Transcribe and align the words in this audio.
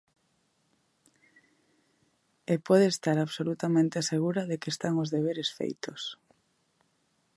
E 2.53 2.55
pode 2.67 2.87
estar 2.93 3.17
absolutamente 3.19 4.07
segura 4.11 4.41
de 4.49 4.55
que 4.61 4.69
están 4.75 4.93
os 5.03 5.11
deberes 5.15 5.49
feitos. 5.57 6.01